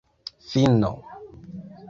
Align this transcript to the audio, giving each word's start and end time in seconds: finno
finno 0.51 0.91